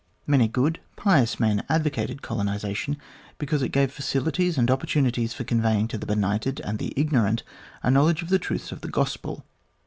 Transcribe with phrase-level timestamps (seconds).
[0.25, 2.97] Many good, pious men advocated colonisation
[3.37, 7.43] because it gave facilities and opportunities for conveying to the benighted and the ignorant
[7.83, 9.45] a knowledge of the truths of the Gospel.